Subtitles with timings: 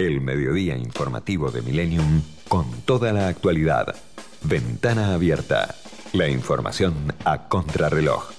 [0.00, 3.94] El mediodía informativo de Millennium con toda la actualidad.
[4.40, 5.74] Ventana abierta.
[6.14, 6.94] La información
[7.26, 8.30] a contrarreloj.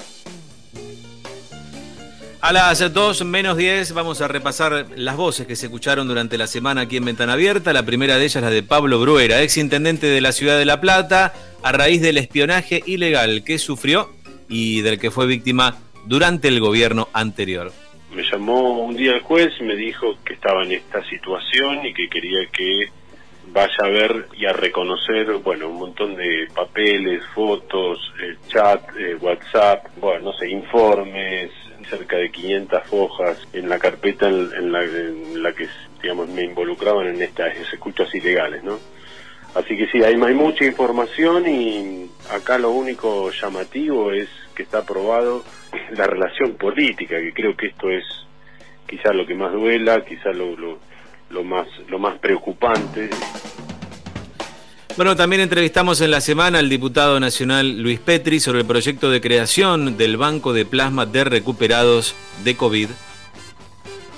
[2.41, 6.47] A las 2 menos 10 vamos a repasar las voces que se escucharon durante la
[6.47, 7.73] semana aquí en Ventana Abierta.
[7.73, 10.81] La primera de ellas la de Pablo Bruera, ex intendente de la ciudad de La
[10.81, 14.11] Plata, a raíz del espionaje ilegal que sufrió
[14.49, 17.71] y del que fue víctima durante el gobierno anterior.
[18.13, 21.93] Me llamó un día el juez y me dijo que estaba en esta situación y
[21.93, 22.89] que quería que
[23.47, 29.15] vaya a ver y a reconocer, bueno, un montón de papeles, fotos, eh, chat, eh,
[29.15, 31.51] WhatsApp, bueno, no sé, informes,
[31.89, 35.67] cerca de 500 hojas en la carpeta en, la, en la que,
[36.01, 38.79] digamos, me involucraban en estas escuchas ilegales, ¿no?
[39.53, 44.79] Así que sí, hay, hay mucha información y acá lo único llamativo es que está
[44.79, 45.43] aprobado
[45.97, 48.03] la relación política, que creo que esto es
[48.87, 50.79] quizás lo que más duela, quizás lo, lo,
[51.29, 53.09] lo, más, lo más preocupante.
[54.97, 59.21] Bueno, también entrevistamos en la semana al diputado nacional Luis Petri sobre el proyecto de
[59.21, 62.89] creación del Banco de Plasma de Recuperados de COVID.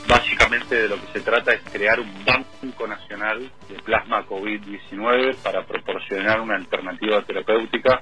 [0.07, 5.63] Básicamente de lo que se trata es crear un banco nacional de plasma COVID-19 para
[5.65, 8.01] proporcionar una alternativa terapéutica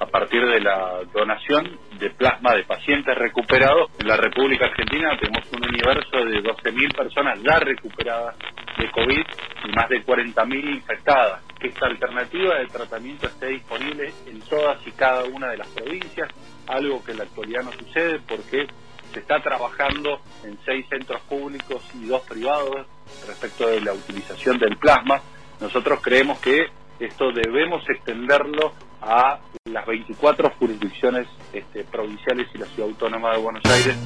[0.00, 3.90] a partir de la donación de plasma de pacientes recuperados.
[4.00, 8.34] En la República Argentina tenemos un universo de 12.000 personas ya recuperadas
[8.78, 9.24] de COVID
[9.64, 11.42] y más de 40.000 infectadas.
[11.60, 16.30] Esta alternativa de tratamiento esté disponible en todas y cada una de las provincias,
[16.66, 18.66] algo que en la actualidad no sucede porque
[19.12, 22.86] se está trabajando en seis centros públicos y dos privados
[23.26, 25.20] respecto de la utilización del plasma.
[25.60, 26.68] Nosotros creemos que
[27.00, 33.64] esto debemos extenderlo a las 24 jurisdicciones este, provinciales y la ciudad autónoma de Buenos
[33.64, 33.96] Aires.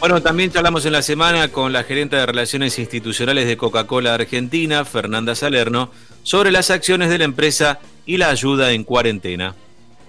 [0.00, 4.84] Bueno, también charlamos en la semana con la gerente de Relaciones Institucionales de Coca-Cola Argentina,
[4.84, 5.90] Fernanda Salerno,
[6.22, 9.54] sobre las acciones de la empresa y la ayuda en cuarentena.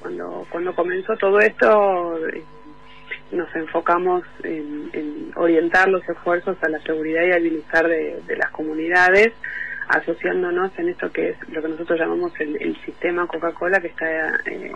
[0.02, 2.44] Cuando, cuando comenzó todo esto, eh,
[3.32, 9.34] nos enfocamos en, orientar los esfuerzos a la seguridad y al bienestar de las comunidades
[9.88, 14.72] asociándonos en esto que es lo que nosotros llamamos el, sistema Coca-Cola, que está, eh,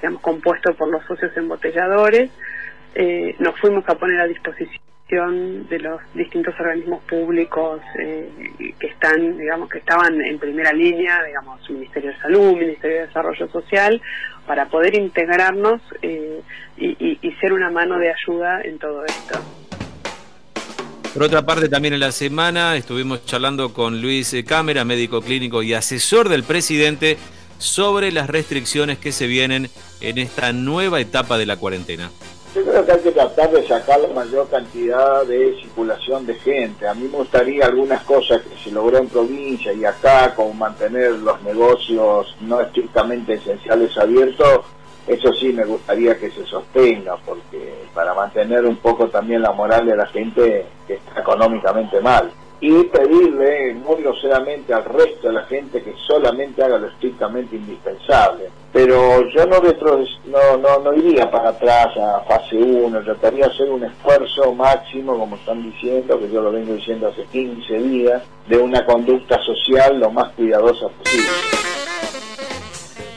[0.00, 2.30] digamos, compuesto por los socios embotelladores.
[2.94, 8.28] Eh, nos fuimos a poner a disposición de los distintos organismos públicos eh,
[8.78, 13.48] que están, digamos, que estaban en primera línea, digamos, Ministerio de Salud, Ministerio de Desarrollo
[13.48, 14.00] Social,
[14.46, 19.55] para poder integrarnos y, y ser una mano de ayuda en todo esto.
[21.16, 25.72] Por otra parte, también en la semana estuvimos charlando con Luis Cámara, médico clínico y
[25.72, 27.16] asesor del presidente,
[27.56, 29.70] sobre las restricciones que se vienen
[30.02, 32.10] en esta nueva etapa de la cuarentena.
[32.54, 36.86] Yo creo que hay que tratar de sacar la mayor cantidad de circulación de gente.
[36.86, 41.12] A mí me gustaría algunas cosas que se logró en provincia y acá, como mantener
[41.12, 44.66] los negocios no estrictamente esenciales abiertos,
[45.06, 49.86] eso sí me gustaría que se sostenga, porque para mantener un poco también la moral
[49.86, 52.30] de la gente que está económicamente mal.
[52.58, 58.48] Y pedirle muy groseramente al resto de la gente que solamente haga lo estrictamente indispensable.
[58.72, 63.52] Pero yo no, retro, no, no, no iría para atrás a fase 1, trataría de
[63.52, 68.22] hacer un esfuerzo máximo, como están diciendo, que yo lo vengo diciendo hace 15 días,
[68.48, 71.65] de una conducta social lo más cuidadosa posible.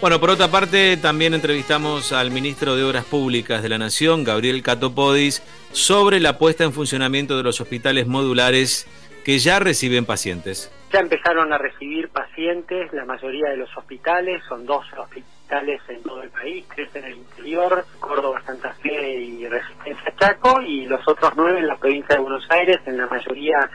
[0.02, 4.64] Bueno, por otra parte, también entrevistamos al ministro de Obras Públicas de la Nación, Gabriel
[4.64, 5.44] Catopodis,
[5.74, 8.88] sobre la puesta en funcionamiento de los hospitales modulares
[9.26, 10.72] que ya reciben pacientes.
[10.94, 16.24] Ya empezaron a recibir pacientes, la mayoría de los hospitales, son dos hospitales en todo
[16.24, 21.34] el país, tres en el interior, Córdoba, Santa Fe y Resistencia Chaco, y los otros
[21.36, 23.70] nueve en la provincia de Buenos Aires, en la mayoría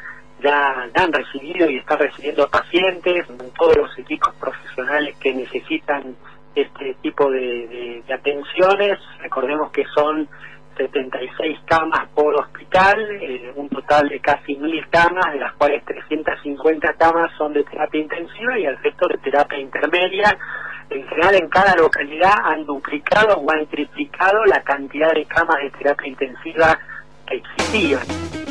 [0.45, 3.27] ya, han recibido y están recibiendo pacientes,
[3.59, 6.15] todos los equipos profesionales que necesitan
[6.55, 8.99] este tipo de, atenciones.
[9.21, 10.29] Recordemos que son
[10.77, 16.93] 76 camas por hospital, eh, un total de casi 1.000 camas, de las cuales 350
[16.95, 20.37] camas son de terapia intensiva y el resto de terapia intermedia.
[20.91, 25.71] En general, en cada localidad han duplicado o han triplicado la cantidad de camas de
[25.71, 26.79] terapia intensiva
[27.27, 28.44] que existían.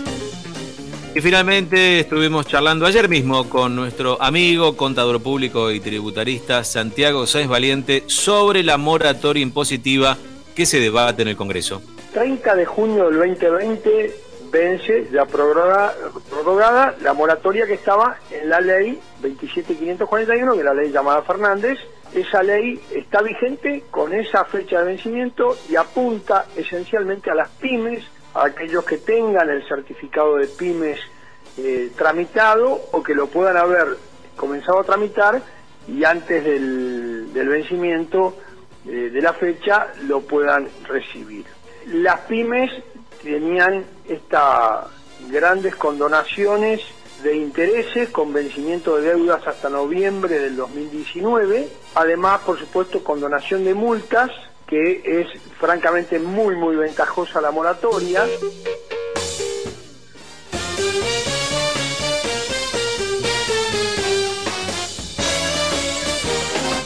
[1.15, 7.49] Y finalmente estuvimos charlando ayer mismo con nuestro amigo, contador público y tributarista Santiago Sáenz
[7.49, 10.17] Valiente sobre la moratoria impositiva
[10.55, 11.83] que se debate en el Congreso.
[12.13, 14.15] 30 de junio del 2020
[14.51, 20.91] vence ya prorrogada, la moratoria que estaba en la ley 27541, que es la ley
[20.91, 21.77] llamada Fernández.
[22.15, 28.03] Esa ley está vigente con esa fecha de vencimiento y apunta esencialmente a las pymes
[28.33, 30.99] a aquellos que tengan el certificado de pymes
[31.57, 33.97] eh, tramitado o que lo puedan haber
[34.35, 35.41] comenzado a tramitar
[35.87, 38.37] y antes del, vencimiento
[38.87, 41.45] eh, de la fecha lo puedan recibir.
[41.87, 42.71] Las pymes
[43.21, 44.87] tenían estas
[45.29, 46.81] grandes condonaciones
[47.23, 53.73] de intereses con vencimiento de deudas hasta noviembre del 2019, además por supuesto condonación de
[53.73, 54.31] multas
[54.73, 55.27] que es
[55.59, 58.25] francamente muy muy ventajosa la moratoria.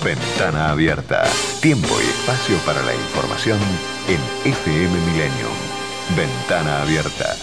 [0.04, 1.24] Ventana abierta.
[1.62, 3.58] Tiempo y espacio para la información
[4.10, 5.56] en FM Millennium.
[6.18, 7.38] Ventana abierta.